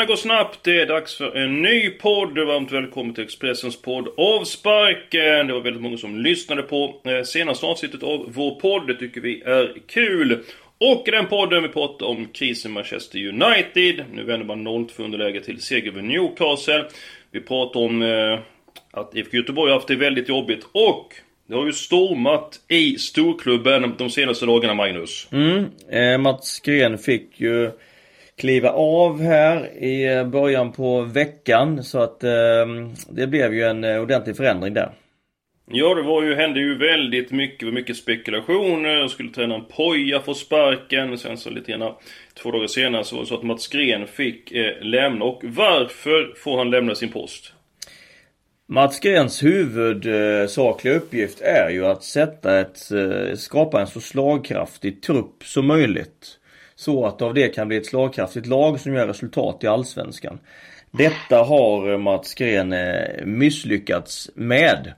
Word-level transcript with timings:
Veckorna 0.00 0.12
går 0.12 0.16
snabbt, 0.16 0.58
det 0.62 0.80
är 0.80 0.86
dags 0.86 1.16
för 1.16 1.36
en 1.36 1.62
ny 1.62 1.90
podd. 1.90 2.38
Varmt 2.38 2.72
välkommen 2.72 3.14
till 3.14 3.24
Expressens 3.24 3.82
podd 3.82 4.08
Avsparken. 4.16 5.46
Det 5.46 5.52
var 5.52 5.60
väldigt 5.60 5.82
många 5.82 5.96
som 5.96 6.18
lyssnade 6.18 6.62
på 6.62 7.00
eh, 7.04 7.22
senaste 7.22 7.66
avsnittet 7.66 8.02
av 8.02 8.26
vår 8.34 8.60
podd. 8.60 8.86
Det 8.86 8.94
tycker 8.94 9.20
vi 9.20 9.42
är 9.42 9.74
kul. 9.86 10.44
Och 10.78 11.08
i 11.08 11.10
den 11.10 11.26
podden 11.26 11.62
vi 11.62 11.68
pratar 11.68 12.06
om 12.06 12.26
krisen 12.26 12.72
Manchester 12.72 13.18
United. 13.18 14.04
Nu 14.12 14.24
vänder 14.24 14.46
man 14.46 14.68
0-2 14.68 15.04
underläge 15.04 15.40
till 15.40 15.62
seger 15.62 15.90
över 15.90 16.02
Newcastle. 16.02 16.84
Vi 17.30 17.40
pratar 17.40 17.80
om 17.80 18.02
eh, 18.02 18.38
att 18.90 19.16
IFK 19.16 19.36
Göteborg 19.36 19.70
har 19.70 19.78
haft 19.78 19.88
det 19.88 19.96
väldigt 19.96 20.28
jobbigt 20.28 20.66
och 20.72 21.14
det 21.46 21.54
har 21.54 21.66
ju 21.66 21.72
stormat 21.72 22.60
i 22.68 22.98
storklubben 22.98 23.94
de 23.98 24.10
senaste 24.10 24.46
dagarna, 24.46 24.74
Magnus. 24.74 25.28
Mm, 25.32 25.64
eh, 25.90 26.18
Mats 26.18 26.60
Gren 26.60 26.98
fick 26.98 27.40
ju 27.40 27.70
kliva 28.40 28.70
av 28.70 29.22
här 29.22 29.82
i 29.84 30.24
början 30.24 30.72
på 30.72 31.00
veckan 31.00 31.84
så 31.84 31.98
att 31.98 32.24
eh, 32.24 32.30
det 33.10 33.26
blev 33.26 33.54
ju 33.54 33.62
en 33.62 33.84
ordentlig 33.84 34.36
förändring 34.36 34.74
där. 34.74 34.92
Ja, 35.72 35.94
det 35.94 36.02
var 36.02 36.22
ju, 36.22 36.34
hände 36.34 36.60
ju 36.60 36.78
väldigt 36.78 37.30
mycket, 37.30 37.74
mycket 37.74 37.96
spekulationer. 37.96 39.08
Skulle 39.08 39.30
tränaren 39.30 39.64
Poja 39.76 40.20
få 40.20 40.34
sparken? 40.34 41.18
Sen 41.18 41.36
så 41.36 41.50
lite 41.50 41.72
grann, 41.72 41.94
två 42.42 42.50
dagar 42.50 42.66
senare 42.66 43.04
så 43.04 43.16
var 43.16 43.22
det 43.22 43.28
så 43.28 43.34
att 43.34 43.42
Mats 43.42 43.68
Gren 43.68 44.06
fick 44.06 44.52
eh, 44.52 44.82
lämna. 44.82 45.24
Och 45.24 45.40
varför 45.44 46.34
får 46.36 46.58
han 46.58 46.70
lämna 46.70 46.94
sin 46.94 47.12
post? 47.12 47.52
Mats 48.66 49.00
Grens 49.00 49.42
huvudsakliga 49.42 50.94
uppgift 50.94 51.40
är 51.40 51.70
ju 51.70 51.86
att 51.86 52.02
sätta 52.02 52.60
ett, 52.60 52.90
eh, 52.92 53.36
skapa 53.36 53.80
en 53.80 53.86
så 53.86 54.00
slagkraftig 54.00 55.02
trupp 55.02 55.44
som 55.44 55.66
möjligt. 55.66 56.39
Så 56.80 57.06
att 57.06 57.22
av 57.22 57.34
det 57.34 57.48
kan 57.48 57.68
bli 57.68 57.76
ett 57.76 57.86
slagkraftigt 57.86 58.46
lag 58.46 58.80
som 58.80 58.94
gör 58.94 59.06
resultat 59.06 59.64
i 59.64 59.66
Allsvenskan. 59.66 60.38
Detta 60.90 61.36
har 61.36 61.98
Mats 61.98 62.34
Gren 62.34 62.72
eh, 62.72 63.24
misslyckats 63.24 64.30
med. 64.34 64.92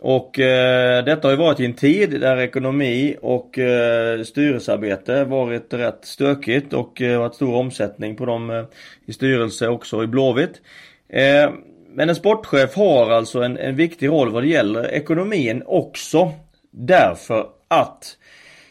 Och 0.00 0.38
eh, 0.38 1.04
detta 1.04 1.28
har 1.28 1.32
ju 1.32 1.38
varit 1.38 1.60
i 1.60 1.64
en 1.64 1.74
tid 1.74 2.20
där 2.20 2.36
ekonomi 2.40 3.16
och 3.22 3.58
eh, 3.58 4.22
styrelsearbete 4.22 5.24
varit 5.24 5.74
rätt 5.74 5.98
stökigt 6.02 6.72
och 6.72 7.02
eh, 7.02 7.18
varit 7.18 7.34
stor 7.34 7.54
omsättning 7.54 8.16
på 8.16 8.26
dem 8.26 8.50
eh, 8.50 8.64
i 9.06 9.12
styrelse 9.12 9.68
också 9.68 10.02
i 10.02 10.06
Blåvitt. 10.06 10.60
Eh, 11.08 11.50
men 11.94 12.08
en 12.08 12.14
sportchef 12.14 12.74
har 12.74 13.10
alltså 13.10 13.42
en, 13.42 13.56
en 13.56 13.76
viktig 13.76 14.08
roll 14.08 14.32
vad 14.32 14.42
det 14.42 14.48
gäller 14.48 14.94
ekonomin 14.94 15.62
också. 15.66 16.32
Därför 16.70 17.46
att 17.68 18.16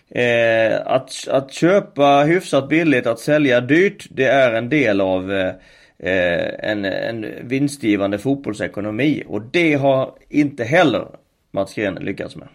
Eh, 0.09 0.81
att, 0.85 1.27
att 1.27 1.53
köpa 1.53 2.23
hyfsat 2.23 2.69
billigt, 2.69 3.07
att 3.07 3.19
sälja 3.19 3.61
dyrt, 3.61 4.05
det 4.09 4.25
är 4.25 4.53
en 4.53 4.69
del 4.69 5.01
av 5.01 5.31
eh, 5.31 5.53
eh 5.99 6.69
en, 6.69 6.85
en 6.85 7.47
vinstgivande 7.47 8.19
fotbollsekonomi. 8.19 9.23
Och 9.27 9.41
det 9.41 9.73
har 9.73 10.13
inte 10.29 10.63
heller 10.63 11.07
Mats 11.51 11.73
Gren 11.75 11.95
lyckats 11.95 12.35
med. 12.35 12.47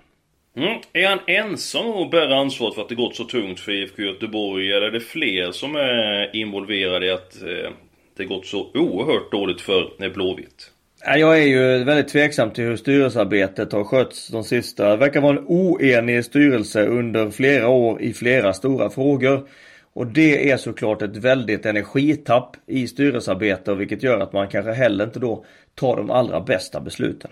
Mm. 0.57 0.81
Är 0.93 1.09
han 1.09 1.19
ensam 1.27 1.87
och 1.87 2.11
bär 2.11 2.29
ansvaret 2.29 2.75
för 2.75 2.83
att 2.83 2.89
det 2.89 2.95
gått 2.95 3.17
så 3.17 3.25
tungt 3.25 3.61
för 3.61 3.73
IFK 3.73 4.03
Göteborg? 4.03 4.73
Eller 4.73 4.87
är 4.87 4.91
det 4.91 5.01
fler 5.01 5.53
som 5.53 5.77
är 5.77 6.37
involverade 6.37 7.07
i 7.07 7.11
att 7.11 7.43
eh, 7.43 7.71
det 8.17 8.25
gått 8.25 8.47
så 8.47 8.71
oerhört 8.75 9.33
dåligt 9.33 9.61
för 9.61 10.11
Blåvitt? 10.11 10.72
Jag 11.05 11.39
är 11.39 11.47
ju 11.47 11.85
väldigt 11.85 12.09
tveksam 12.09 12.51
till 12.51 12.65
hur 12.65 12.77
styrelsearbetet 12.77 13.73
har 13.73 13.85
skötts 13.85 14.29
de 14.29 14.45
sista. 14.45 14.91
Det 14.91 14.97
verkar 14.97 15.21
vara 15.21 15.39
en 15.39 15.45
oenig 15.47 16.25
styrelse 16.25 16.87
under 16.87 17.31
flera 17.31 17.69
år 17.69 18.03
i 18.03 18.13
flera 18.13 18.53
stora 18.53 18.91
frågor. 18.91 19.49
Och 19.93 20.07
det 20.07 20.51
är 20.51 20.57
såklart 20.57 21.03
ett 21.03 21.17
väldigt 21.17 21.67
energitapp 21.67 22.57
i 22.67 22.87
styrelsearbete 22.87 23.75
vilket 23.75 24.03
gör 24.03 24.21
att 24.21 24.33
man 24.33 24.49
kanske 24.49 24.73
heller 24.73 25.05
inte 25.05 25.19
då 25.19 25.45
tar 25.75 25.97
de 25.97 26.11
allra 26.11 26.41
bästa 26.41 26.81
besluten. 26.81 27.31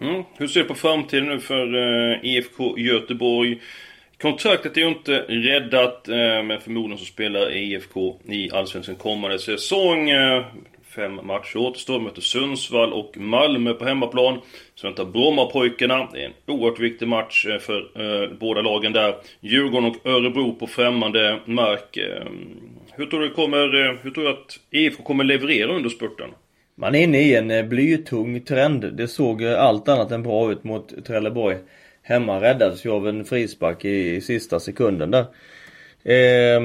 Mm. 0.00 0.22
Hur 0.38 0.46
ser 0.46 0.60
du 0.60 0.68
på 0.68 0.74
framtiden 0.74 1.26
nu 1.26 1.40
för 1.40 1.76
eh, 1.76 2.18
IFK 2.22 2.78
Göteborg? 2.78 3.60
Kontraktet 4.20 4.76
är 4.76 4.80
ju 4.80 4.88
inte 4.88 5.18
räddat, 5.28 6.08
eh, 6.08 6.14
men 6.16 6.60
förmodligen 6.60 6.98
så 6.98 7.04
spelar 7.04 7.56
IFK 7.56 8.20
i 8.28 8.50
Allsvenskan 8.52 8.96
kommande 8.96 9.38
säsong. 9.38 10.10
Eh, 10.10 10.44
Fem 10.88 11.20
matcher 11.26 11.56
återstår. 11.56 12.00
Möter 12.00 12.20
Sundsvall 12.20 12.92
och 12.92 13.16
Malmö 13.16 13.72
på 13.74 13.84
hemmaplan. 13.84 14.38
Så 14.74 14.86
väntar 14.86 15.04
Brommapojkarna. 15.04 16.08
Det 16.12 16.20
är 16.20 16.26
en 16.26 16.32
oerhört 16.46 16.80
viktig 16.80 17.08
match 17.08 17.46
eh, 17.46 17.58
för 17.58 17.78
eh, 17.78 18.30
båda 18.40 18.60
lagen 18.60 18.92
där. 18.92 19.14
Djurgården 19.40 19.90
och 19.90 20.06
Örebro 20.06 20.54
på 20.54 20.66
främmande 20.66 21.40
mark. 21.44 21.96
Eh, 21.96 22.26
hur 22.92 23.06
tror 23.06 23.20
du 23.20 23.30
kommer, 23.30 23.86
eh, 23.86 23.96
hur 24.02 24.10
tror 24.10 24.24
du 24.24 24.30
att 24.30 24.60
IFK 24.70 25.02
kommer 25.02 25.24
leverera 25.24 25.72
under 25.72 25.90
spurten? 25.90 26.28
Man 26.74 26.94
är 26.94 27.02
inne 27.02 27.20
i 27.20 27.36
en 27.36 27.50
eh, 27.50 27.64
blytung 27.64 28.40
trend. 28.40 28.92
Det 28.92 29.08
såg 29.08 29.44
allt 29.44 29.88
annat 29.88 30.10
än 30.10 30.22
bra 30.22 30.52
ut 30.52 30.64
mot 30.64 31.04
Trelleborg. 31.06 31.56
Hemma 32.02 32.40
räddades 32.40 32.86
ju 32.86 32.90
av 32.90 33.08
en 33.08 33.24
frispark 33.24 33.84
i, 33.84 34.16
i 34.16 34.20
sista 34.20 34.60
sekunden 34.60 35.10
där. 35.10 35.24
Eh, 36.04 36.60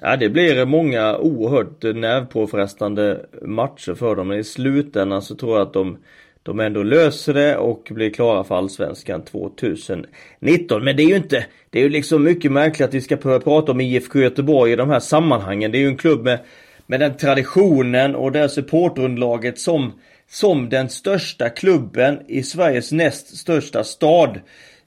Ja, 0.00 0.16
det 0.16 0.28
blir 0.28 0.64
många 0.64 1.16
oerhört 1.16 1.82
nervpåfrestande 1.82 3.26
matcher 3.42 3.94
för 3.94 4.16
dem. 4.16 4.28
Men 4.28 4.38
i 4.38 4.44
slutändan 4.44 5.22
så 5.22 5.34
tror 5.34 5.58
jag 5.58 5.66
att 5.66 5.72
de, 5.72 5.98
de 6.42 6.60
ändå 6.60 6.82
löser 6.82 7.34
det 7.34 7.56
och 7.56 7.88
blir 7.90 8.10
klara 8.10 8.44
för 8.44 8.54
Allsvenskan 8.54 9.22
2019. 9.24 10.84
Men 10.84 10.96
det 10.96 11.02
är 11.02 11.08
ju 11.08 11.16
inte, 11.16 11.46
det 11.70 11.78
är 11.78 11.82
ju 11.82 11.88
liksom 11.88 12.24
mycket 12.24 12.52
märkligt 12.52 12.88
att 12.88 12.94
vi 12.94 13.00
ska 13.00 13.16
börja 13.16 13.40
prata 13.40 13.72
om 13.72 13.80
IFK 13.80 14.18
Göteborg 14.18 14.72
i 14.72 14.76
de 14.76 14.90
här 14.90 15.00
sammanhangen. 15.00 15.72
Det 15.72 15.78
är 15.78 15.82
ju 15.82 15.88
en 15.88 15.96
klubb 15.96 16.24
med, 16.24 16.38
med 16.86 17.00
den 17.00 17.16
traditionen 17.16 18.14
och 18.14 18.32
det 18.32 18.48
supporterunderlaget 18.48 19.58
som, 19.58 19.92
som 20.30 20.68
den 20.68 20.88
största 20.88 21.48
klubben 21.48 22.20
i 22.28 22.42
Sveriges 22.42 22.92
näst 22.92 23.36
största 23.36 23.84
stad 23.84 24.40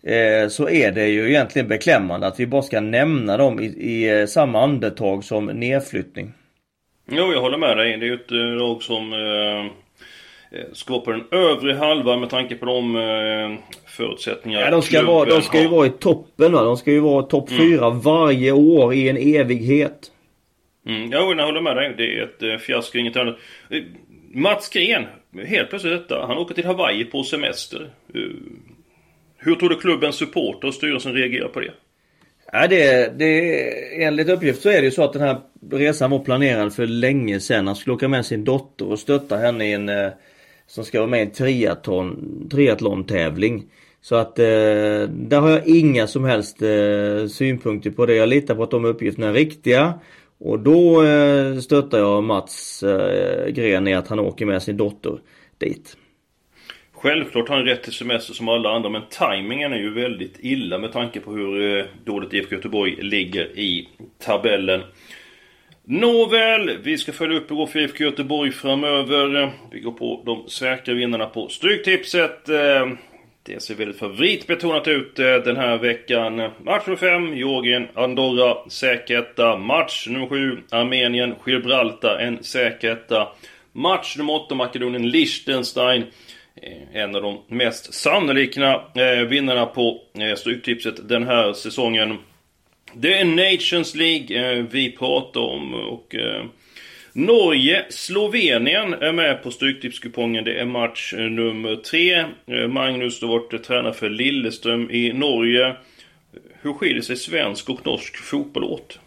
eh, 0.06 0.48
så 0.50 0.70
är 0.70 0.92
det 0.92 1.08
ju 1.08 1.30
egentligen 1.30 1.68
beklämmande 1.68 2.28
att 2.28 2.40
vi 2.40 2.48
bara 2.48 2.62
ska 2.62 2.80
nämna 2.80 3.38
dem 3.38 3.60
i, 3.60 3.66
i 3.66 4.20
eh, 4.20 4.26
samma 4.26 4.62
andetag 4.62 5.24
som 5.24 5.46
nedflyttning. 5.46 6.34
Jo, 7.12 7.34
jag 7.34 7.42
håller 7.42 7.58
med 7.58 7.78
dig. 7.78 7.98
Det 7.98 8.06
är 8.06 8.08
ju 8.08 8.14
ett 8.14 8.32
eh, 8.32 8.38
lag 8.38 8.84
som 8.84 9.14
eh, 9.14 9.72
ska 10.74 10.94
vara 10.94 11.02
på 11.02 11.12
den 11.12 11.24
övre 11.32 11.74
halvan 11.74 12.20
med 12.20 12.30
tanke 12.30 12.56
på 12.56 12.66
de 12.66 12.96
eh, 12.96 13.74
förutsättningar 13.86 14.60
ja, 14.60 14.72
de 14.72 14.82
ska, 14.82 15.06
vara, 15.06 15.30
de 15.30 15.42
ska 15.42 15.62
ju 15.62 15.68
vara 15.68 15.88
i 15.88 15.90
toppen 15.90 16.52
va. 16.52 16.64
De 16.64 16.78
ska 16.78 16.92
ju 16.92 17.00
vara 17.00 17.24
topp 17.24 17.50
mm. 17.50 17.62
fyra 17.62 17.90
varje 17.90 18.52
år 18.52 18.94
i 18.94 19.10
en 19.10 19.18
evighet. 19.18 20.12
Mm, 20.88 21.10
jo, 21.14 21.34
jag 21.38 21.46
håller 21.46 21.62
med 21.62 21.76
dig. 21.76 21.94
Det 21.98 22.20
är 22.20 22.24
ett 22.24 22.44
eh, 22.44 22.58
fiasko, 22.58 22.98
inget 22.98 23.18
annat. 23.18 23.38
Mats 24.34 24.70
Gren, 24.70 25.06
helt 25.46 25.70
plötsligt 25.70 25.94
detta. 25.94 26.26
Han 26.28 26.38
åker 26.38 26.56
till 26.56 26.66
Hawaii 26.66 27.06
på 27.06 27.24
semester. 27.24 27.90
Hur 29.46 29.56
tror 29.56 29.70
du 29.70 29.76
klubbens 29.76 30.16
supporter 30.16 30.68
och 30.68 30.74
styrelsen 30.74 31.14
reagerar 31.14 31.48
på 31.48 31.60
det? 31.60 31.72
Ja, 32.52 32.68
det, 32.68 33.12
det, 33.20 34.04
enligt 34.04 34.30
uppgift 34.30 34.62
så 34.62 34.70
är 34.70 34.78
det 34.78 34.86
ju 34.86 34.92
så 34.92 35.04
att 35.04 35.14
den 35.14 35.22
här 35.22 35.38
resan 35.72 36.12
var 36.12 36.20
planerad 36.20 36.74
för 36.74 36.88
länge 36.88 37.40
sedan. 37.40 37.68
Han 37.68 37.76
skulle 37.76 37.94
åka 37.94 38.08
med 38.08 38.26
sin 38.26 38.44
dotter 38.44 38.88
och 38.88 39.00
stötta 39.00 39.38
henne 39.38 39.70
i 39.70 39.74
en 39.74 39.90
eh, 39.90 40.10
som 40.68 40.86
ska 40.86 41.00
vara 41.00 41.10
med 41.10 41.20
i 41.20 41.24
en 41.24 41.32
triathlon, 41.32 42.48
triathlon-tävling. 42.52 43.64
Så 44.02 44.16
att 44.16 44.40
eh, 44.40 44.46
där 45.10 45.40
har 45.40 45.50
jag 45.50 45.68
inga 45.68 46.08
som 46.08 46.24
helst 46.24 46.62
eh, 46.62 47.28
synpunkter 47.28 47.92
på 47.92 48.06
det. 48.06 48.16
Jag 48.16 48.30
litar 48.30 48.56
på 48.56 48.64
att 48.64 48.72
de 48.72 48.86
uppgifterna 48.86 49.28
är 49.28 49.34
riktiga. 49.34 49.94
Och 50.38 50.60
då 50.60 51.04
eh, 51.04 51.60
stöttar 51.60 51.98
jag 51.98 52.24
Mats 52.24 52.84
eh, 52.84 53.48
Gren 53.48 53.88
i 53.88 53.94
att 53.94 54.08
han 54.08 54.20
åker 54.20 54.46
med 54.46 54.64
sin 54.64 54.78
dotter 54.78 55.20
dit. 55.58 55.98
Självklart 56.98 57.50
har 57.50 57.56
han 57.56 57.66
rätt 57.66 57.84
till 57.84 57.94
semester 57.94 58.34
som 58.34 58.50
alla 58.50 58.70
andra 58.76 58.90
men 58.90 59.02
tajmingen 59.10 59.74
är 59.74 59.78
ju 59.78 59.94
väldigt 59.94 60.38
illa 60.40 60.78
med 60.78 60.92
tanke 60.92 61.20
på 61.20 61.32
hur 61.32 61.78
eh, 61.78 61.86
dåligt 62.04 62.34
IFK 62.34 62.56
Göteborg 62.56 62.96
ligger 63.02 63.60
i 63.60 63.90
tabellen. 64.20 64.82
Nåväl, 65.84 66.78
vi 66.84 66.98
ska 66.98 67.12
följa 67.12 67.38
upp 67.38 67.52
hur 67.52 67.56
går 67.56 67.68
för 67.68 67.80
IFK 67.80 68.04
Göteborg 68.04 68.52
framöver. 68.52 69.52
Vi 69.72 69.80
går 69.80 69.92
på 69.92 70.24
de 70.26 70.50
säkra 70.50 70.94
vinnarna 70.94 71.26
på 71.26 71.48
Stryktipset. 71.48 72.50
Eh, 72.50 72.88
det 73.44 73.64
ser 73.64 73.76
väldigt 73.76 74.00
favoritbetonat 74.00 74.88
ut 74.88 75.20
eh, 75.20 75.36
den 75.36 75.58
här 75.58 75.78
veckan. 75.78 76.36
Match 76.36 76.88
nummer 76.88 76.98
5, 76.98 77.38
Georgien, 77.38 77.88
Andorra, 77.94 78.70
säker 78.70 79.18
Match 79.58 80.08
nummer 80.08 80.28
7, 80.28 80.58
Armenien, 80.72 81.36
Gibraltar, 81.48 82.18
en 82.18 82.44
säker 82.44 82.92
Match 83.72 84.18
nummer 84.18 84.34
8, 84.34 84.56
Makedonien, 84.56 85.10
Liechtenstein. 85.10 86.04
Eh, 86.62 87.02
en 87.02 87.16
av 87.16 87.22
de 87.22 87.42
mest 87.48 87.94
sannolika 87.94 88.82
eh, 88.96 89.28
vinnarna 89.28 89.66
på 89.66 90.02
eh, 90.20 90.36
Stryktipset 90.36 91.10
den 91.10 91.24
här 91.24 91.54
säsongen. 91.54 92.18
Det 92.94 93.14
är 93.14 93.26
Nations 93.26 93.96
League 93.96 94.62
vi 94.72 94.92
pratar 94.92 95.42
om 95.42 95.74
och 95.74 96.16
Norge, 97.14 97.86
Slovenien 97.90 98.94
är 98.94 99.12
med 99.12 99.44
på 99.44 99.52
Stryktipskupongen. 99.52 100.44
Det 100.44 100.60
är 100.60 100.66
match 100.66 101.14
nummer 101.14 101.76
tre. 101.76 102.26
Magnus, 102.68 103.20
du 103.20 103.26
har 103.26 103.40
varit 103.40 103.64
tränare 103.64 103.94
för 103.94 104.10
Lilleström 104.10 104.92
i 104.92 105.14
Norge. 105.14 105.76
Hur 106.62 106.74
skiljer 106.74 107.02
sig 107.02 107.16
svensk 107.16 107.70
och 107.70 107.86
norsk 107.86 108.18
fotboll 108.18 108.64
åt? 108.64 109.00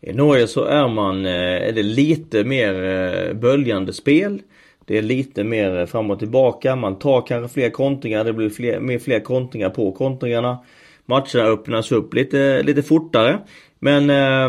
I 0.00 0.12
Norge 0.12 0.46
så 0.46 0.64
är 0.64 0.88
man, 0.88 1.26
är 1.26 1.72
det 1.72 1.82
lite 1.82 2.44
mer 2.44 3.34
böljande 3.34 3.92
spel. 3.92 4.40
Det 4.84 4.98
är 4.98 5.02
lite 5.02 5.44
mer 5.44 5.86
fram 5.86 6.10
och 6.10 6.18
tillbaka. 6.18 6.76
Man 6.76 6.98
tar 6.98 7.26
kanske 7.26 7.54
fler 7.54 7.70
kontringar. 7.70 8.24
Det 8.24 8.32
blir 8.32 8.50
fler, 8.50 8.80
mer 8.80 8.98
fler 8.98 9.20
kontringar 9.20 9.70
på 9.70 9.92
kontringarna. 9.92 10.58
Matcherna 11.06 11.44
öppnas 11.44 11.92
upp 11.92 12.14
lite, 12.14 12.62
lite 12.62 12.82
fortare. 12.82 13.38
Men 13.78 14.10
eh, 14.10 14.48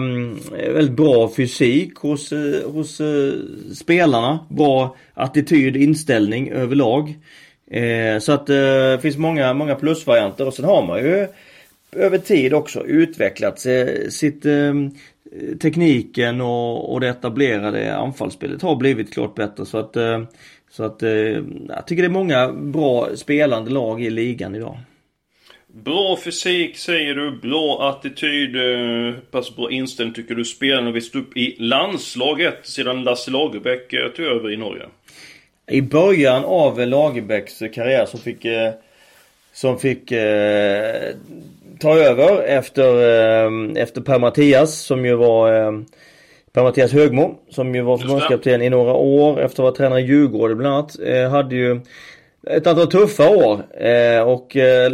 väldigt 0.74 0.96
bra 0.96 1.32
fysik 1.36 1.96
hos, 1.96 2.32
eh, 2.32 2.72
hos 2.72 3.02
eh, 3.02 3.34
spelarna. 3.74 4.40
Bra 4.50 4.96
attityd, 5.14 5.76
inställning 5.76 6.52
överlag. 6.52 7.14
Eh, 7.72 8.20
så 8.20 8.32
att 8.32 8.50
eh, 8.50 8.56
det 8.56 9.00
finns 9.02 9.18
många, 9.18 9.54
många 9.54 9.76
plusvarianter 9.76 10.48
och 10.48 10.54
sen 10.54 10.66
har 10.66 10.88
man 10.88 11.00
ju 11.00 11.28
över 11.96 12.18
tid 12.18 12.54
också 12.54 12.86
utvecklat 12.86 13.60
sitt 14.10 14.46
ehm, 14.46 14.92
tekniken 15.62 16.42
och, 16.42 16.94
och 16.94 17.00
det 17.00 17.08
etablerade 17.08 17.96
anfallsspelet 17.96 18.62
har 18.62 18.76
blivit 18.76 19.14
klart 19.14 19.36
bättre 19.36 19.66
så 19.66 19.78
att 19.78 19.96
eh, 19.96 20.24
så 20.70 20.84
att 20.84 21.02
jag 21.68 21.88
tycker 21.88 22.04
det 22.04 22.08
är 22.08 22.10
många 22.10 22.52
bra 22.52 23.10
spelande 23.16 23.72
lag 23.72 24.04
i 24.04 24.10
ligan 24.10 24.56
idag. 24.56 24.78
Bra 25.84 26.18
fysik 26.24 26.78
säger 26.78 27.16
du, 27.16 27.32
bra 27.32 27.90
attityd, 27.90 28.56
hur 28.56 29.14
pass 29.32 29.56
bra 29.56 29.72
inställning 29.72 30.16
tycker 30.16 30.36
du 30.36 30.46
spelarna 30.46 30.92
visst 30.92 31.16
upp 31.16 31.38
i 31.38 31.56
landslaget 31.60 32.60
sedan 32.64 33.04
Lasse 33.04 33.32
Lagerbäck 33.32 33.94
eh, 33.94 34.08
tog 34.08 34.26
över 34.26 34.54
i 34.54 34.58
Norge? 34.58 34.86
I 35.72 35.82
början 35.82 36.46
av 36.46 36.88
Lagerbäcks 36.88 37.60
karriär 37.60 38.06
som 38.06 38.20
fick 38.20 38.46
som 39.56 39.80
fick 39.80 40.12
eh, 40.12 41.14
ta 41.80 41.98
över 41.98 42.44
efter, 42.44 42.90
eh, 42.94 43.84
efter 43.84 44.02
Per-Mattias 44.02 44.76
som 44.76 45.06
ju 45.06 45.16
var 45.16 45.54
eh, 45.54 45.72
Per-Mattias 46.54 46.94
Högmo 46.94 47.36
som 47.50 47.76
ju 47.76 47.82
var 47.82 47.98
förbundskapten 47.98 48.62
i 48.62 48.70
några 48.70 48.94
år 48.94 49.42
efter 49.42 49.64
att 49.64 49.70
ha 49.70 49.78
tränare 49.78 50.02
i 50.02 50.06
Djurgården 50.06 50.58
bland 50.58 50.76
annat. 50.76 51.00
Eh, 51.00 51.30
hade 51.30 51.56
ju 51.56 51.82
ett 52.48 52.68
antal 52.68 52.88
tuffa 52.88 53.30
år 53.30 53.84
eh, 53.86 54.22
och 54.22 54.56
eh, 54.56 54.92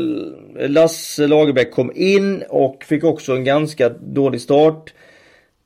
Lasse 0.59 1.27
Lagerbäck 1.27 1.71
kom 1.71 1.91
in 1.95 2.43
och 2.49 2.83
fick 2.83 3.03
också 3.03 3.33
en 3.33 3.43
ganska 3.43 3.89
dålig 3.89 4.41
start. 4.41 4.93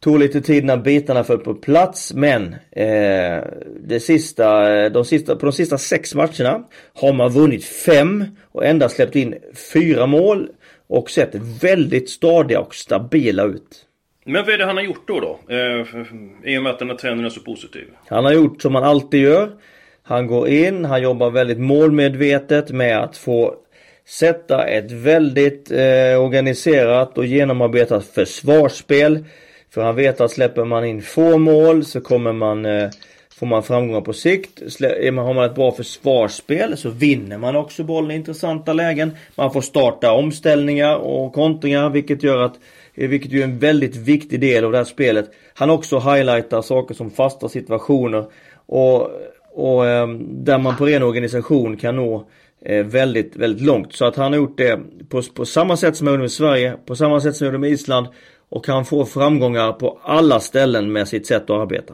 Tog 0.06 0.20
lite 0.20 0.42
tid 0.42 0.66
när 0.66 0.78
bitarna 0.78 1.24
föll 1.24 1.38
på 1.38 1.54
plats 1.54 2.14
men 2.14 2.56
eh, 2.72 3.44
det 3.80 4.00
sista, 4.00 4.90
de 4.90 5.06
sista, 5.06 5.36
på 5.36 5.46
de 5.46 5.52
sista 5.52 5.78
sex 5.78 6.16
matcherna 6.16 6.64
har 6.94 7.14
man 7.14 7.32
vunnit 7.32 7.66
fem 7.66 8.26
och 8.52 8.66
endast 8.66 8.96
släppt 8.96 9.16
in 9.16 9.36
fyra 9.74 10.06
mål 10.06 10.50
och 10.88 11.10
sett 11.10 11.36
väldigt 11.62 12.10
stadiga 12.10 12.60
och 12.60 12.76
stabila 12.76 13.44
ut. 13.44 13.86
Men 14.26 14.46
vad 14.46 14.54
är 14.54 14.58
det 14.58 14.66
han 14.66 14.76
har 14.76 14.84
gjort 14.84 15.08
då 15.08 15.20
då? 15.20 15.40
Eh, 15.56 15.86
I 16.54 16.58
och 16.58 16.64
med 16.64 16.72
att 16.72 16.80
den 16.80 16.90
här 16.90 16.98
trenden 16.98 17.26
är 17.26 17.30
så 17.30 17.42
positiv. 17.42 17.88
Han 18.08 18.26
har 18.26 18.32
gjort 18.32 18.62
som 18.62 18.76
han 18.76 18.84
alltid 18.84 19.22
gör. 19.22 19.52
Han 20.04 20.28
går 20.28 20.48
in, 20.48 20.86
han 20.86 21.02
jobbar 21.02 21.30
väldigt 21.32 21.60
målmedvetet 21.60 22.72
med 22.72 23.04
att 23.04 23.18
få 23.18 23.56
sätta 24.08 24.68
ett 24.68 24.92
väldigt 24.92 25.72
eh, 25.72 26.24
organiserat 26.24 27.18
och 27.18 27.26
genomarbetat 27.26 28.06
försvarsspel. 28.06 29.24
För 29.76 29.82
han 29.82 29.96
vet 29.96 30.22
att 30.22 30.32
släpper 30.32 30.66
man 30.66 30.86
in 30.86 31.02
få 31.02 31.38
mål 31.38 31.86
så 31.86 32.02
kommer 32.02 32.34
man 32.34 32.66
eh, 32.66 32.90
Får 33.36 33.46
man 33.46 33.64
framgångar 33.64 34.02
på 34.02 34.14
sikt, 34.14 34.62
har 34.80 35.34
man 35.34 35.46
ett 35.46 35.56
bra 35.56 35.72
försvarsspel 35.72 36.78
så 36.78 36.90
vinner 36.90 37.38
man 37.38 37.56
också 37.56 37.84
bollen 37.84 38.12
i 38.12 38.16
intressanta 38.16 38.74
lägen. 38.74 39.12
Man 39.36 39.54
får 39.54 39.62
starta 39.62 40.12
omställningar 40.12 40.96
och 40.96 41.34
kontringar 41.34 41.90
vilket 41.90 42.24
gör 42.24 42.42
att 42.44 42.60
eh, 42.94 43.10
vilket 43.10 43.32
ju 43.32 43.40
är 43.40 43.44
en 43.44 43.60
väldigt 43.60 43.96
viktig 43.96 44.40
del 44.40 44.66
av 44.66 44.72
det 44.72 44.78
här 44.78 44.86
spelet. 44.86 45.30
Han 45.54 45.70
också 45.70 46.00
highlightar 46.00 46.62
saker 46.62 46.96
som 46.96 47.12
fasta 47.12 47.50
situationer 47.50 48.26
och, 48.66 49.10
och 49.54 49.88
ehm, 49.88 50.44
där 50.46 50.58
man 50.58 50.76
på 50.76 50.86
ren 50.86 51.04
organisation 51.04 51.78
kan 51.78 51.96
nå 51.96 52.28
eh, 52.66 52.86
väldigt, 52.86 53.36
väldigt 53.36 53.66
långt. 53.66 53.94
Så 53.94 54.06
att 54.06 54.16
han 54.16 54.32
har 54.32 54.38
gjort 54.40 54.58
det 54.58 54.80
på, 55.10 55.22
på 55.22 55.46
samma 55.46 55.78
sätt 55.78 55.96
som 55.96 56.08
han 56.08 56.14
gjorde 56.14 56.24
med 56.24 56.32
Sverige, 56.32 56.76
på 56.86 56.96
samma 56.96 57.20
sätt 57.20 57.36
som 57.36 57.46
han 57.46 57.54
gjorde 57.54 57.62
med 57.62 57.72
Island 57.72 58.08
och 58.50 58.68
han 58.68 58.86
får 58.86 59.06
framgångar 59.06 59.72
på 59.72 60.00
alla 60.04 60.40
ställen 60.40 60.92
med 60.92 61.08
sitt 61.08 61.28
sätt 61.28 61.44
att 61.44 61.50
arbeta. 61.50 61.94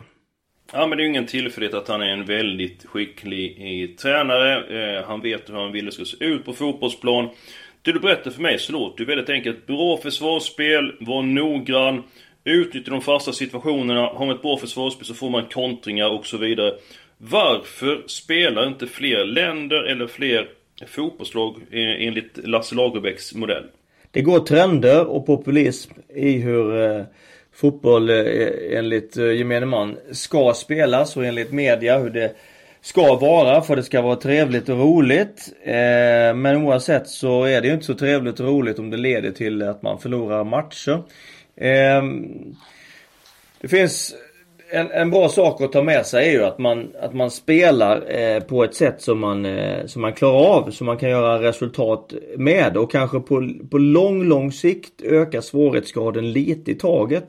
Ja 0.73 0.87
men 0.87 0.97
det 0.97 1.01
är 1.01 1.05
ju 1.05 1.09
ingen 1.09 1.25
tillfällighet 1.25 1.75
att 1.75 1.87
han 1.87 2.01
är 2.01 2.13
en 2.13 2.25
väldigt 2.25 2.85
skicklig 2.85 3.57
eh, 3.59 3.95
tränare. 3.95 4.97
Eh, 4.97 5.05
han 5.07 5.21
vet 5.21 5.49
hur 5.49 5.53
han 5.53 5.71
vill 5.71 5.85
det 5.85 5.91
ska 5.91 6.05
se 6.05 6.25
ut 6.25 6.45
på 6.45 6.53
fotbollsplan. 6.53 7.29
Det 7.81 7.91
du 7.91 7.99
berättar 7.99 8.31
för 8.31 8.41
mig 8.41 8.59
så 8.59 8.71
låter 8.71 8.99
ju 8.99 9.05
väldigt 9.05 9.29
enkelt. 9.29 9.67
Bra 9.67 9.97
försvarsspel, 9.97 10.95
var 10.99 11.21
noggrann, 11.21 12.03
utnyttja 12.43 12.91
de 12.91 13.01
fasta 13.01 13.33
situationerna. 13.33 14.01
Har 14.01 14.25
man 14.25 14.35
ett 14.35 14.41
bra 14.41 14.57
försvarsspel 14.57 15.05
så 15.05 15.13
får 15.13 15.29
man 15.29 15.45
kontringar 15.45 16.09
och 16.09 16.25
så 16.25 16.37
vidare. 16.37 16.73
Varför 17.17 18.03
spelar 18.07 18.67
inte 18.67 18.87
fler 18.87 19.25
länder 19.25 19.83
eller 19.83 20.07
fler 20.07 20.49
fotbollslag 20.87 21.55
eh, 21.71 22.07
enligt 22.07 22.47
Lasse 22.47 22.75
Lagerbäcks 22.75 23.35
modell? 23.35 23.63
Det 24.11 24.21
går 24.21 24.39
trender 24.39 25.05
och 25.05 25.25
populism 25.25 25.93
i 26.15 26.37
hur 26.37 26.83
eh, 26.83 27.03
fotboll 27.53 28.09
eh, 28.09 28.77
enligt 28.77 29.17
eh, 29.17 29.31
gemene 29.31 29.65
man 29.65 29.97
ska 30.11 30.53
spelas 30.53 31.17
och 31.17 31.25
enligt 31.25 31.51
media 31.51 31.97
hur 31.97 32.09
det 32.09 32.35
ska 32.81 33.15
vara 33.15 33.61
för 33.61 33.75
det 33.75 33.83
ska 33.83 34.01
vara 34.01 34.15
trevligt 34.15 34.69
och 34.69 34.77
roligt. 34.77 35.53
Eh, 35.63 36.35
men 36.35 36.57
oavsett 36.57 37.07
så 37.07 37.43
är 37.43 37.61
det 37.61 37.67
ju 37.67 37.73
inte 37.73 37.85
så 37.85 37.93
trevligt 37.93 38.39
och 38.39 38.45
roligt 38.45 38.79
om 38.79 38.89
det 38.89 38.97
leder 38.97 39.31
till 39.31 39.61
att 39.61 39.81
man 39.81 39.99
förlorar 39.99 40.43
matcher. 40.43 41.03
Eh, 41.55 42.03
det 43.61 43.67
finns 43.67 44.15
en, 44.71 44.91
en 44.91 45.09
bra 45.11 45.29
sak 45.29 45.61
att 45.61 45.71
ta 45.71 45.83
med 45.83 46.05
sig 46.05 46.27
är 46.27 46.31
ju 46.31 46.43
att 46.43 46.59
man, 46.59 46.91
att 47.01 47.13
man 47.13 47.31
spelar 47.31 48.19
eh, 48.19 48.39
på 48.39 48.63
ett 48.63 48.75
sätt 48.75 49.01
som 49.01 49.19
man, 49.19 49.45
eh, 49.45 49.85
som 49.85 50.01
man 50.01 50.13
klarar 50.13 50.57
av, 50.57 50.71
som 50.71 50.85
man 50.85 50.97
kan 50.97 51.09
göra 51.09 51.41
resultat 51.41 52.13
med 52.37 52.77
och 52.77 52.91
kanske 52.91 53.19
på, 53.19 53.49
på 53.71 53.77
lång, 53.77 54.23
lång 54.23 54.51
sikt 54.51 55.01
öka 55.01 55.41
svårighetsgraden 55.41 56.31
lite 56.31 56.71
i 56.71 56.75
taget. 56.75 57.27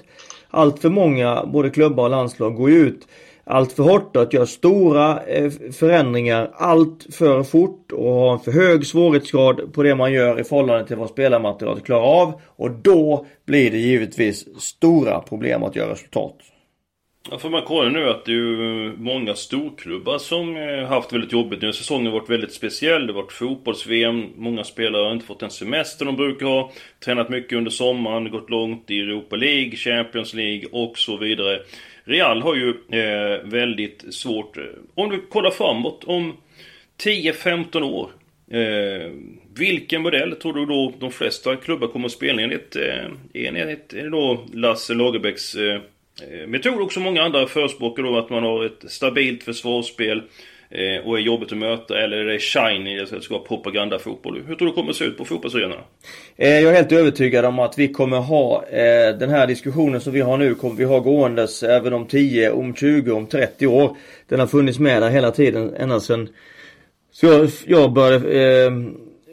Allt 0.50 0.78
för 0.78 0.88
många, 0.88 1.44
både 1.46 1.70
klubbar 1.70 2.04
och 2.04 2.10
landslag, 2.10 2.54
går 2.54 2.70
ut 2.70 3.06
allt 3.44 3.72
för 3.72 3.82
hårt 3.82 4.16
och 4.16 4.22
att 4.22 4.32
göra 4.32 4.46
stora 4.46 5.22
eh, 5.22 5.50
förändringar 5.72 6.50
allt 6.54 7.06
för 7.10 7.42
fort 7.42 7.92
och 7.92 8.12
ha 8.12 8.32
en 8.32 8.38
för 8.38 8.52
hög 8.52 8.86
svårighetsgrad 8.86 9.72
på 9.72 9.82
det 9.82 9.94
man 9.94 10.12
gör 10.12 10.40
i 10.40 10.44
förhållande 10.44 10.86
till 10.86 10.96
vad 10.96 11.08
spelarmaterialet 11.08 11.84
klarar 11.84 12.22
av. 12.22 12.40
Och 12.46 12.70
då 12.70 13.26
blir 13.46 13.70
det 13.70 13.78
givetvis 13.78 14.60
stora 14.60 15.20
problem 15.20 15.62
att 15.62 15.76
göra 15.76 15.92
resultat. 15.92 16.36
Ja, 17.30 17.38
för 17.38 17.50
man 17.50 17.62
kollar 17.62 17.90
nu 17.90 18.08
att 18.08 18.24
det 18.24 18.32
är 18.32 18.36
ju 18.36 18.92
många 18.96 19.34
storklubbar 19.34 20.18
som 20.18 20.56
eh, 20.56 20.86
haft 20.86 21.12
väldigt 21.12 21.32
jobbigt 21.32 21.62
nu. 21.62 21.72
Säsongen 21.72 22.06
har 22.06 22.18
varit 22.18 22.30
väldigt 22.30 22.52
speciell. 22.52 23.06
Det 23.06 23.12
har 23.12 23.22
varit 23.22 23.32
fotbolls-VM. 23.32 24.26
Många 24.36 24.64
spelare 24.64 25.04
har 25.04 25.12
inte 25.12 25.26
fått 25.26 25.40
den 25.40 25.50
semester 25.50 26.04
de 26.04 26.16
brukar 26.16 26.46
ha. 26.46 26.72
Tränat 27.04 27.28
mycket 27.28 27.58
under 27.58 27.70
sommaren, 27.70 28.30
gått 28.30 28.50
långt 28.50 28.90
i 28.90 29.00
Europa 29.00 29.36
League, 29.36 29.76
Champions 29.76 30.34
League 30.34 30.68
och 30.72 30.98
så 30.98 31.16
vidare. 31.16 31.60
Real 32.04 32.42
har 32.42 32.54
ju 32.54 32.68
eh, 32.70 33.44
väldigt 33.44 34.14
svårt. 34.14 34.56
Eh, 34.56 34.64
om 34.94 35.10
du 35.10 35.26
kollar 35.26 35.50
framåt, 35.50 36.04
om 36.04 36.36
10-15 37.02 37.82
år. 37.82 38.10
Eh, 38.50 39.10
vilken 39.54 40.02
modell 40.02 40.36
tror 40.36 40.52
du 40.52 40.66
då 40.66 40.92
de 41.00 41.10
flesta 41.12 41.56
klubbar 41.56 41.88
kommer 41.88 42.06
att 42.06 42.12
spela 42.12 42.42
enligt? 42.42 42.76
Eh, 42.76 43.04
enligt 43.34 43.92
är 43.92 44.02
det 44.02 44.10
då 44.10 44.44
Lasse 44.52 44.94
Lagerbäcks 44.94 45.54
eh, 45.54 45.80
Eh, 46.20 46.28
Men 46.28 46.52
jag 46.52 46.62
tror 46.62 46.82
också 46.82 47.00
många 47.00 47.22
andra 47.22 47.46
förespråkar 47.46 48.02
då 48.02 48.18
att 48.18 48.30
man 48.30 48.42
har 48.42 48.64
ett 48.64 48.84
stabilt 48.86 49.42
försvarsspel 49.42 50.22
eh, 50.70 51.06
och 51.06 51.18
är 51.18 51.22
jobbigt 51.22 51.52
att 51.52 51.58
möta 51.58 52.00
eller 52.00 52.16
är 52.16 52.24
det 52.24 52.38
shiny, 52.38 52.96
det 52.96 53.22
ska 53.22 53.34
vara 53.34 53.44
propagandafotboll. 53.44 54.42
Hur 54.46 54.54
tror 54.54 54.66
du 54.66 54.66
det 54.66 54.72
kommer 54.72 54.90
att 54.90 54.96
se 54.96 55.04
ut 55.04 55.18
på 55.18 55.24
fotbollsarenorna? 55.24 55.82
Eh, 56.36 56.60
jag 56.60 56.72
är 56.72 56.76
helt 56.76 56.92
övertygad 56.92 57.44
om 57.44 57.58
att 57.58 57.78
vi 57.78 57.88
kommer 57.88 58.18
ha 58.18 58.64
den 59.18 59.30
här 59.30 59.46
diskussionen 59.46 60.00
som 60.00 60.12
vi 60.12 60.20
har 60.20 60.36
nu 60.36 60.54
kommer 60.54 60.76
vi 60.76 60.84
ha 60.84 60.98
gåendes 60.98 61.62
även 61.62 61.92
om 61.92 62.06
10, 62.06 62.50
om 62.50 62.74
20, 62.74 63.12
om 63.12 63.26
30 63.26 63.66
år. 63.66 63.96
Den 64.28 64.40
har 64.40 64.46
funnits 64.46 64.78
med 64.78 65.02
där 65.02 65.10
hela 65.10 65.30
tiden 65.30 65.74
ända 65.74 66.00
sedan 66.00 66.28
så 67.12 67.26
jag, 67.26 67.50
jag 67.66 67.92
började 67.92 68.42
eh, 68.42 68.72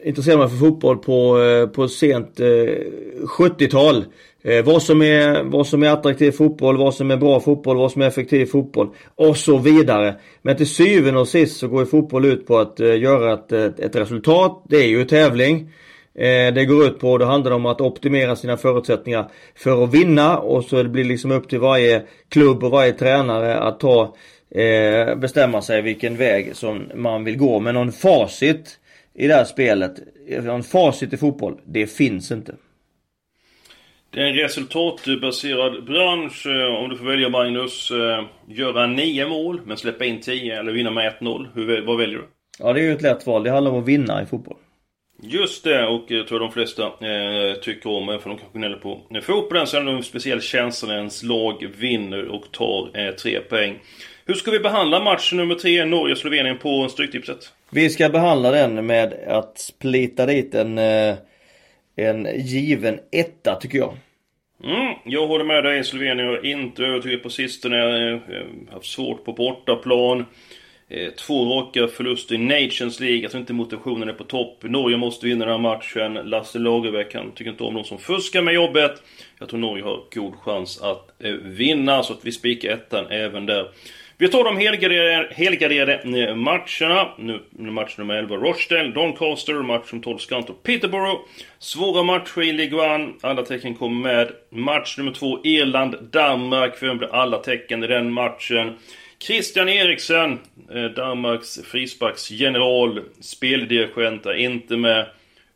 intressera 0.04 0.36
mig 0.38 0.48
för 0.48 0.56
fotboll 0.56 0.98
på, 0.98 1.38
på 1.74 1.88
sent 1.88 2.40
eh, 2.40 2.46
70-tal. 3.38 4.04
Eh, 4.42 4.64
vad, 4.64 4.82
som 4.82 5.02
är, 5.02 5.42
vad 5.42 5.66
som 5.66 5.82
är 5.82 5.88
attraktiv 5.88 6.30
fotboll, 6.30 6.76
vad 6.76 6.94
som 6.94 7.10
är 7.10 7.16
bra 7.16 7.40
fotboll, 7.40 7.76
vad 7.76 7.92
som 7.92 8.02
är 8.02 8.06
effektiv 8.06 8.46
fotboll 8.46 8.88
och 9.14 9.36
så 9.36 9.58
vidare. 9.58 10.14
Men 10.42 10.56
till 10.56 10.68
syvende 10.68 11.20
och 11.20 11.28
sist 11.28 11.56
så 11.56 11.68
går 11.68 11.80
ju 11.80 11.86
fotboll 11.86 12.24
ut 12.24 12.46
på 12.46 12.58
att 12.58 12.80
eh, 12.80 13.00
göra 13.00 13.32
ett, 13.32 13.52
ett, 13.52 13.80
ett, 13.80 13.96
resultat. 13.96 14.64
Det 14.68 14.76
är 14.76 14.88
ju 14.88 15.04
tävling. 15.04 15.72
eh, 16.14 16.54
det 16.54 16.64
går 16.64 16.86
ut 16.86 16.98
på. 16.98 17.18
det 17.18 17.24
handlar 17.24 17.50
om 17.50 17.66
att 17.66 17.80
optimera 17.80 18.36
sina 18.36 18.56
förutsättningar 18.56 19.30
för 19.54 19.84
att 19.84 19.94
vinna 19.94 20.38
och 20.38 20.64
så 20.64 20.82
det 20.82 20.88
blir 20.88 21.04
liksom 21.04 21.30
upp 21.30 21.48
till 21.48 21.60
varje 21.60 22.02
klubb 22.28 22.64
och 22.64 22.70
varje 22.70 22.92
tränare 22.92 23.58
att 23.58 23.80
ta 23.80 24.14
eh, 24.54 25.16
bestämma 25.16 25.62
sig 25.62 25.82
vilken 25.82 26.16
väg 26.16 26.56
som 26.56 26.90
man 26.94 27.24
vill 27.24 27.36
gå. 27.36 27.60
Men 27.60 27.74
någon 27.74 27.92
facit 27.92 28.78
i 29.14 29.26
det 29.26 29.34
här 29.34 29.44
spelet, 29.44 29.92
någon 30.42 30.62
facit 30.62 31.12
i 31.12 31.16
fotboll, 31.16 31.58
det 31.64 31.86
finns 31.86 32.30
inte. 32.30 32.54
Det 34.12 34.20
är 34.20 34.24
en 34.24 34.34
resultatbaserad 34.34 35.84
bransch. 35.84 36.46
Eh, 36.46 36.74
om 36.74 36.88
du 36.88 36.96
får 36.96 37.04
välja 37.04 37.28
Magnus, 37.28 37.90
eh, 37.90 38.24
göra 38.48 38.86
nio 38.86 39.26
mål 39.28 39.60
men 39.64 39.76
släppa 39.76 40.04
in 40.04 40.20
10 40.20 40.58
eller 40.58 40.72
vinna 40.72 40.90
med 40.90 41.06
1-0. 41.06 41.84
vad 41.86 41.98
väljer 41.98 42.18
du? 42.18 42.24
Ja, 42.58 42.72
det 42.72 42.80
är 42.80 42.84
ju 42.84 42.92
ett 42.92 43.02
lätt 43.02 43.26
val. 43.26 43.44
Det 43.44 43.50
handlar 43.50 43.70
om 43.70 43.80
att 43.80 43.88
vinna 43.88 44.22
i 44.22 44.26
fotboll. 44.26 44.56
Just 45.22 45.64
det, 45.64 45.86
och 45.86 46.04
jag 46.08 46.28
tror 46.28 46.40
de 46.40 46.52
flesta 46.52 46.82
eh, 46.82 47.54
tycker 47.62 47.90
om, 47.90 48.06
för 48.06 48.28
de 48.30 48.38
kanske 48.38 48.58
gnäller 48.58 48.76
på 48.76 49.00
fotbollen, 49.22 49.66
så 49.66 49.76
är 49.76 49.80
det 49.80 49.90
en 49.90 50.02
speciell 50.02 50.40
känsla 50.40 50.88
när 50.88 50.96
ens 50.96 51.22
lag 51.22 51.66
vinner 51.78 52.28
och 52.28 52.52
tar 52.52 52.90
eh, 52.94 53.14
tre 53.14 53.40
poäng. 53.40 53.78
Hur 54.26 54.34
ska 54.34 54.50
vi 54.50 54.58
behandla 54.58 55.00
match 55.00 55.32
nummer 55.32 55.54
tre, 55.54 55.84
Norge-Slovenien, 55.84 56.58
på 56.58 56.88
Stryktipset? 56.88 57.52
Vi 57.70 57.90
ska 57.90 58.08
behandla 58.08 58.50
den 58.50 58.86
med 58.86 59.14
att 59.26 59.58
splita 59.58 60.26
dit 60.26 60.54
en, 60.54 60.78
eh, 60.78 61.14
en 62.00 62.28
given 62.36 63.00
etta, 63.12 63.54
tycker 63.60 63.78
jag. 63.78 63.96
Mm, 64.64 64.94
jag 65.04 65.26
håller 65.26 65.44
med 65.44 65.64
dig. 65.64 65.84
Slovenien 65.84 66.28
har 66.28 66.46
inte 66.46 66.84
övertygat 66.84 67.22
på 67.22 67.30
sistone. 67.30 67.76
Eh, 67.76 67.82
jag 67.82 68.18
har 68.68 68.72
haft 68.72 68.86
svårt 68.86 69.24
på 69.24 69.32
bortaplan. 69.32 70.24
Eh, 70.88 71.10
två 71.10 71.54
raka 71.54 71.88
förluster 71.88 72.34
i 72.34 72.38
Nations 72.38 73.00
League. 73.00 73.18
Jag 73.18 73.30
tror 73.30 73.40
inte 73.40 73.52
motivationen 73.52 74.08
är 74.08 74.12
på 74.12 74.24
topp. 74.24 74.62
Norge 74.62 74.96
måste 74.96 75.26
vinna 75.26 75.44
den 75.44 75.52
här 75.52 75.58
matchen. 75.58 76.14
Lasse 76.14 76.58
Lagerbäck, 76.58 77.14
han 77.14 77.32
tycker 77.32 77.50
inte 77.50 77.64
om 77.64 77.74
de 77.74 77.84
som 77.84 77.98
fuskar 77.98 78.42
med 78.42 78.54
jobbet. 78.54 79.02
Jag 79.38 79.48
tror 79.48 79.60
Norge 79.60 79.84
har 79.84 80.00
god 80.14 80.34
chans 80.34 80.80
att 80.82 81.22
eh, 81.22 81.32
vinna, 81.32 82.02
så 82.02 82.12
att 82.12 82.24
vi 82.24 82.32
spikar 82.32 82.70
ettan 82.70 83.06
även 83.10 83.46
där. 83.46 83.68
Vi 84.20 84.28
tar 84.28 84.44
de 84.44 84.56
helgarderade 85.34 85.94
eh, 85.94 86.34
matcherna. 86.36 87.08
Nu, 87.18 87.40
match 87.50 87.98
nummer 87.98 88.14
11 88.14 88.36
Rochdale, 88.36 88.88
Doncaster, 88.88 89.54
match 89.54 89.92
nummer 89.92 90.04
12 90.04 90.18
Skantor, 90.18 90.54
Peterborough. 90.62 91.20
Svåra 91.58 92.02
matcher 92.02 92.42
i 92.42 92.52
Ligue 92.52 92.94
1. 92.94 93.00
Alla 93.20 93.42
tecken 93.42 93.74
kommer 93.74 94.02
med. 94.02 94.32
Match 94.50 94.98
nummer 94.98 95.12
2 95.12 95.44
Irland, 95.44 95.96
Danmark. 96.10 96.82
Vem 96.82 96.98
blir 96.98 97.14
alla 97.14 97.38
tecken 97.38 97.84
i 97.84 97.86
den 97.86 98.12
matchen? 98.12 98.72
Christian 99.26 99.68
Eriksen, 99.68 100.38
eh, 100.74 100.84
Danmarks 100.84 101.58
frisparksgeneral, 101.64 103.00
speldirigent, 103.20 104.26
är 104.26 104.34
inte 104.34 104.76
med. 104.76 105.06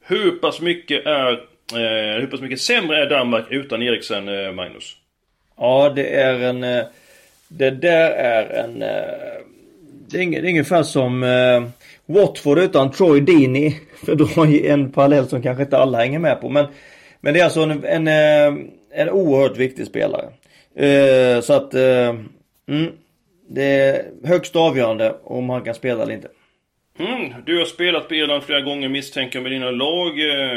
Hur 0.07 0.31
pass 0.31 0.61
mycket 0.61 1.07
är, 1.07 1.33
eh, 1.73 2.21
hur 2.21 2.27
pass 2.27 2.41
mycket 2.41 2.61
sämre 2.61 3.03
är 3.03 3.11
Danmark 3.11 3.45
utan 3.51 3.83
Eriksen, 3.83 4.55
Magnus? 4.55 4.97
Ja, 5.57 5.93
det 5.97 6.15
är 6.15 6.41
en... 6.41 6.85
Det 7.49 7.71
där 7.71 8.11
är 8.11 8.65
en... 8.65 8.83
Eh, 8.83 8.89
det 10.09 10.19
är, 10.19 10.49
ungefär 10.49 10.83
som 10.83 11.23
eh, 11.23 11.63
Watford 12.07 12.59
utan 12.59 12.91
Troy 12.91 13.21
Deeney. 13.21 13.75
För 14.05 14.13
att 14.13 14.19
dra 14.19 14.47
en 14.47 14.93
parallell 14.93 15.29
som 15.29 15.43
kanske 15.43 15.63
inte 15.63 15.79
alla 15.79 15.99
hänger 15.99 16.19
med 16.19 16.41
på. 16.41 16.49
Men, 16.49 16.67
men 17.21 17.35
det 17.35 17.41
är 17.41 17.45
alltså 17.45 17.61
en, 17.61 17.85
en, 17.85 18.09
eh, 18.09 18.65
en 19.01 19.11
oerhört 19.11 19.57
viktig 19.57 19.87
spelare. 19.87 20.25
Så 21.43 21.53
att... 21.53 21.75
Mm, 22.67 22.93
det 23.49 23.63
är 23.63 24.05
högst 24.25 24.57
avgörande 24.57 25.15
om 25.25 25.51
han 25.51 25.63
kan 25.63 25.75
spela 25.75 26.03
eller 26.03 26.15
inte. 26.15 26.29
Mm, 26.99 27.33
du 27.47 27.59
har 27.59 27.65
spelat 27.65 28.09
på 28.09 28.15
Irland 28.15 28.43
flera 28.43 28.61
gånger 28.61 28.89
misstänker 28.89 29.41
med 29.41 29.53
dina 29.53 29.71
lag. 29.71 30.11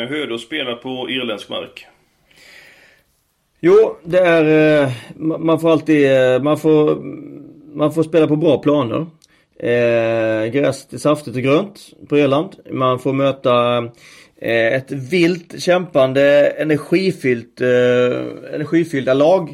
Hur 0.09 0.23
är 0.23 0.27
det 0.27 0.35
att 0.35 0.41
spela 0.41 0.75
på 0.75 1.09
irländsk 1.09 1.49
mark? 1.49 1.87
Jo, 3.59 3.97
det 4.03 4.19
är... 4.19 4.83
Eh, 4.83 4.91
man 5.17 5.59
får 5.59 5.71
alltid... 5.71 6.11
Eh, 6.11 6.41
man 6.41 6.57
får, 6.57 6.95
man 7.75 7.93
får 7.93 8.03
spela 8.03 8.27
på 8.27 8.35
bra 8.35 8.57
planer. 8.57 9.05
Eh, 9.59 10.51
gräs 10.51 10.93
är 10.93 10.97
saftigt 10.97 11.35
och 11.35 11.43
grönt 11.43 11.93
på 12.09 12.17
Irland. 12.17 12.55
Man 12.71 12.99
får 12.99 13.13
möta 13.13 13.77
eh, 14.41 14.73
ett 14.73 14.91
vilt, 14.91 15.63
kämpande, 15.63 16.47
energifyllt, 16.47 17.61
eh, 17.61 18.55
energifyllda 18.55 19.13
lag 19.13 19.49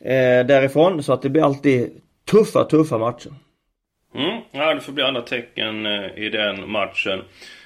eh, 0.00 0.46
därifrån. 0.46 1.02
Så 1.02 1.12
att 1.12 1.22
det 1.22 1.30
blir 1.30 1.42
alltid 1.42 1.90
tuffa, 2.30 2.64
tuffa 2.64 2.98
matcher. 2.98 3.32
Mm, 4.14 4.40
ja, 4.52 4.74
det 4.74 4.80
får 4.80 4.92
bli 4.92 5.04
andra 5.04 5.22
tecken 5.22 5.86
eh, 5.86 6.18
i 6.18 6.28
den 6.30 6.70
matchen. 6.70 7.22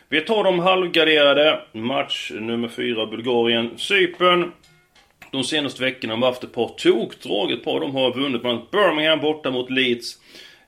Vi 0.09 0.21
tar 0.21 0.45
de 0.45 0.59
halvgarderade. 0.59 1.61
Match 1.73 2.31
nummer 2.35 2.69
4, 2.69 3.07
Bulgarien, 3.07 3.71
Cypern. 3.77 4.53
De 5.33 5.45
senaste 5.45 5.83
veckorna 5.83 6.17
har 6.17 6.27
haft 6.27 6.45
ett 6.45 6.53
par 6.53 6.69
tokdrag. 6.69 7.53
Ett 7.53 7.65
par 7.65 7.75
av 7.75 7.81
dem 7.81 7.95
har 7.95 8.15
vunnit. 8.15 8.43
Bland 8.43 8.59
annat 8.59 8.71
Birmingham 8.71 9.21
borta 9.21 9.51
mot 9.51 9.71
Leeds. 9.71 10.19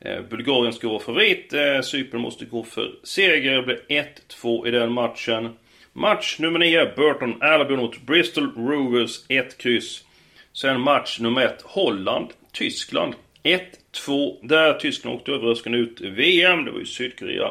Eh, 0.00 0.20
Bulgarien 0.30 0.72
ska 0.72 0.88
vara 0.88 1.00
favorit. 1.00 1.52
Eh, 1.52 1.80
Cypern 1.80 2.20
måste 2.20 2.44
gå 2.44 2.64
för 2.64 2.92
seger. 3.02 3.56
Det 3.56 3.62
blir 3.62 3.80
1-2 3.88 4.68
i 4.68 4.70
den 4.70 4.92
matchen. 4.92 5.56
Match 5.92 6.38
nummer 6.38 6.58
9, 6.58 6.92
Burton 6.96 7.42
Albion 7.42 7.78
mot 7.78 8.02
Bristol 8.02 8.52
Rovers. 8.56 9.20
1 9.28 9.58
kryss. 9.58 10.04
Sen 10.52 10.80
match 10.80 11.20
nummer 11.20 11.42
1, 11.42 11.62
Holland, 11.62 12.28
Tyskland. 12.52 13.14
1-2 13.42 14.36
där 14.42 14.72
Tyskland 14.72 15.16
åkte 15.16 15.32
överraskande 15.32 15.78
ut 15.78 16.00
VM. 16.00 16.64
Det 16.64 16.70
var 16.70 16.78
ju 16.78 16.86
Sydkorea 16.86 17.50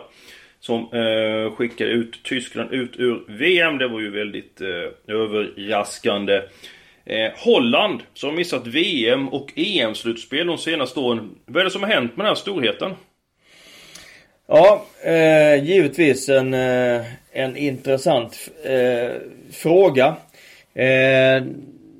som 0.59 0.79
eh, 0.93 1.55
skickade 1.55 1.89
ut 1.89 2.23
Tyskland 2.23 2.73
ut 2.73 2.91
ur 2.95 3.23
VM. 3.27 3.77
Det 3.77 3.87
var 3.87 3.99
ju 3.99 4.09
väldigt 4.09 4.61
eh, 4.61 5.15
överraskande. 5.15 6.41
Eh, 7.11 7.31
Holland 7.35 7.99
som 8.13 8.29
har 8.29 8.37
missat 8.37 8.67
VM 8.67 9.29
och 9.29 9.53
EM-slutspel 9.55 10.47
de 10.47 10.57
senaste 10.57 10.99
åren. 10.99 11.35
Vad 11.45 11.61
är 11.61 11.65
det 11.65 11.71
som 11.71 11.83
har 11.83 11.89
hänt 11.89 12.17
med 12.17 12.25
den 12.25 12.29
här 12.29 12.35
storheten? 12.35 12.91
Ja, 14.47 14.85
eh, 15.03 15.63
givetvis 15.63 16.29
en, 16.29 16.53
eh, 16.53 17.01
en 17.31 17.57
intressant 17.57 18.49
eh, 18.63 19.11
fråga. 19.51 20.05
Eh, 20.73 21.43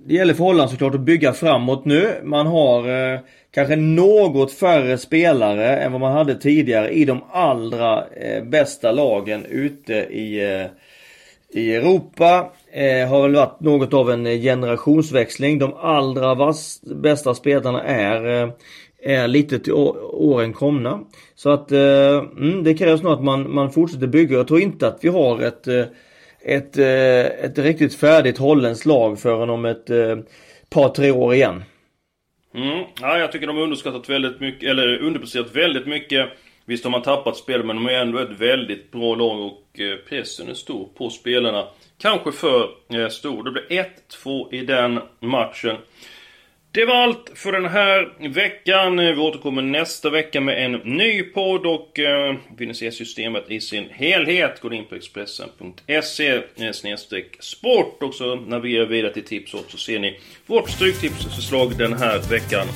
det 0.06 0.13
gäller 0.13 0.34
för 0.34 0.44
Holland 0.44 0.70
såklart 0.70 0.96
att 0.96 1.01
bygga 1.01 1.34
framåt 1.34 1.86
nu. 1.86 2.13
Man 2.24 2.48
har 2.48 3.13
eh, 3.13 3.20
kanske 3.51 3.75
något 3.75 4.53
färre 4.53 4.98
spelare 4.98 5.77
än 5.77 5.91
vad 5.91 6.01
man 6.01 6.12
hade 6.12 6.36
tidigare 6.36 6.89
i 6.89 7.06
de 7.06 7.24
allra 7.32 8.08
eh, 8.08 8.44
bästa 8.44 8.91
lagen 8.91 9.46
ute 9.46 9.94
i, 9.94 10.53
eh, 10.53 10.68
i 11.62 11.75
Europa. 11.75 12.51
Eh, 12.74 13.08
har 13.08 13.22
väl 13.22 13.36
varit 13.36 13.60
något 13.60 13.94
av 13.94 14.12
en 14.12 14.28
eh, 14.28 14.42
generationsväxling. 14.42 15.60
De 15.60 15.74
allra 15.74 16.36
vass, 16.36 16.82
bästa 16.82 17.36
spelarna 17.36 17.84
är, 17.84 18.44
eh, 18.44 18.50
är 19.04 19.28
lite 19.28 19.60
till 19.60 19.74
åren 19.74 20.54
komna. 20.54 21.00
Så 21.36 21.50
att 21.50 21.72
eh, 21.72 22.18
mm, 22.38 22.63
det 22.63 22.74
krävs 22.74 23.01
nog 23.01 23.13
att 23.13 23.24
man, 23.24 23.54
man 23.54 23.72
fortsätter 23.72 24.08
bygga. 24.08 24.38
Jag 24.38 24.48
tror 24.48 24.60
inte 24.60 24.88
att 24.88 25.00
vi 25.01 25.10
har 25.10 25.42
ett, 25.42 25.68
eh, 25.68 25.86
ett, 26.46 26.78
ett 26.78 27.58
riktigt 27.58 27.96
färdigt 27.96 28.38
holländskt 28.38 28.86
lag 28.86 29.20
förrän 29.20 29.50
om 29.50 29.66
ett 29.66 29.86
par 30.70 30.90
tre 30.90 31.12
år 31.12 31.34
igen. 31.34 31.63
Mm. 32.56 32.86
Ja, 33.01 33.18
jag 33.18 33.32
tycker 33.32 33.48
de 33.48 33.56
har 33.56 33.63
underskattat 33.63 34.10
väldigt 34.10 34.40
mycket, 34.40 34.70
eller 34.70 34.98
underpresterat 34.98 35.56
väldigt 35.56 35.88
mycket. 35.88 36.30
Visst 36.66 36.84
har 36.84 36.92
man 36.92 37.01
tappat 37.01 37.38
spel, 37.38 37.63
men 37.63 37.75
de 37.75 37.86
är 37.86 37.94
ändå 37.94 38.20
ett 38.20 38.40
väldigt 38.40 38.92
bra 38.92 39.16
lag 39.16 39.40
och 39.42 39.80
pressen 40.10 40.50
är 40.50 40.54
stor 40.54 40.90
på 40.98 41.10
spelarna. 41.10 41.68
Kanske 42.01 42.31
för 42.31 42.70
eh, 42.93 43.10
stor. 43.10 43.43
Det 43.43 43.51
blir 43.51 43.86
1-2 44.24 44.53
i 44.53 44.65
den 44.65 45.00
matchen. 45.20 45.77
Det 46.74 46.86
var 46.86 46.96
allt 46.96 47.31
för 47.36 47.51
den 47.51 47.65
här 47.65 48.29
veckan. 48.29 49.00
Eh, 49.00 49.15
vi 49.15 49.22
återkommer 49.22 49.62
nästa 49.62 50.10
vecka 50.10 50.41
med 50.41 50.65
en 50.65 50.72
ny 50.72 51.24
podd 51.24 51.65
och 51.65 52.00
eh, 52.00 52.36
vill 52.58 52.67
ni 52.67 52.74
se 52.74 52.91
systemet 52.91 53.51
i 53.51 53.62
sin 53.62 53.89
helhet 53.91 54.62
gå 54.62 54.74
in 54.74 54.86
på 54.86 54.96
Expressen.se 54.96 56.27
eh, 56.58 56.72
sport 57.39 58.03
och 58.03 58.13
så 58.13 58.36
navigerar 58.36 58.86
vidare 58.86 59.13
till 59.13 59.25
tips 59.25 59.53
och 59.53 59.65
så 59.67 59.77
ser 59.77 60.00
ni 60.00 60.20
vårt 60.46 60.70
stryktipsförslag 60.70 61.77
den 61.77 61.93
här 61.93 62.29
veckan. 62.29 62.67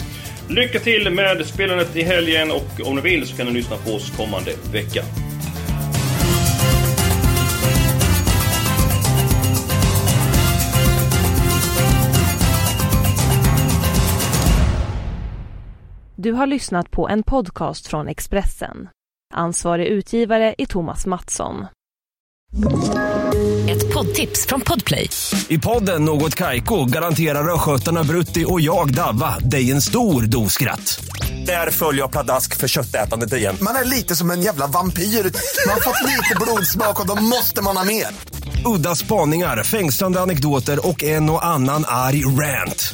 Lycka 0.50 0.80
till 0.80 1.10
med 1.10 1.46
spelandet 1.46 1.96
i 1.96 2.02
helgen 2.02 2.52
och 2.52 2.88
om 2.88 2.96
ni 2.96 3.02
vill 3.02 3.28
så 3.28 3.38
kan 3.38 3.48
ni 3.48 3.54
lyssna 3.54 3.78
på 3.78 3.92
oss 3.92 4.18
kommande 4.18 4.52
vecka. 4.74 5.35
Du 16.26 16.32
har 16.32 16.48
lyssnat 16.48 16.92
på 16.92 17.10
en 17.10 17.24
podcast 17.24 17.88
från 17.88 18.08
Expressen. 18.08 18.90
Ansvarig 19.34 19.88
utgivare 19.88 20.56
är 20.58 20.66
Thomas 20.66 21.06
Mattsson. 21.06 21.66
Ett 23.70 23.94
poddtips 23.94 24.46
från 24.48 24.62
Podplay. 24.62 25.10
I 25.48 25.60
podden 25.60 26.06
Något 26.06 26.36
Kaiko 26.36 26.86
garanterar 26.86 27.54
östgötarna 27.54 28.04
Brutti 28.04 28.46
och 28.48 28.62
jag, 28.62 28.94
Davva, 28.94 29.40
dig 29.40 29.72
en 29.72 29.82
stor 29.82 30.22
dos 30.22 30.54
skratt. 30.54 31.06
Där 31.46 31.72
följer 31.72 32.02
jag 32.02 32.12
pladask 32.12 32.58
för 32.58 32.68
köttätandet 32.68 33.34
igen. 33.34 33.56
Man 33.62 33.76
är 33.76 33.86
lite 33.86 34.16
som 34.16 34.32
en 34.32 34.42
jävla 34.42 34.68
vampyr. 34.68 35.04
Man 35.04 35.74
har 35.74 35.82
fått 35.82 36.04
lite 36.04 36.36
blodsmak 36.42 37.00
och 37.02 37.08
då 37.08 37.16
måste 37.24 37.62
man 37.64 37.78
ha 37.78 37.84
mer. 37.84 38.08
Udda 38.66 38.96
spaningar, 38.96 39.64
fängslande 39.64 40.22
anekdoter 40.22 40.88
och 40.88 41.04
en 41.04 41.30
och 41.30 41.46
annan 41.46 41.84
arg 41.88 42.26
rant. 42.26 42.94